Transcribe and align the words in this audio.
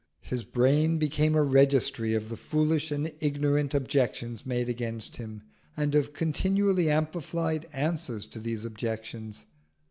His 0.21 0.43
brain 0.43 0.97
became 0.97 1.35
a 1.35 1.43
registry 1.43 2.15
of 2.15 2.29
the 2.29 2.35
foolish 2.35 2.89
and 2.89 3.13
ignorant 3.19 3.75
objections 3.75 4.47
made 4.47 4.67
against 4.67 5.17
him, 5.17 5.43
and 5.77 5.93
of 5.93 6.11
continually 6.11 6.89
amplified 6.89 7.67
answers 7.71 8.25
to 8.25 8.39
these 8.39 8.65
objections. 8.65 9.45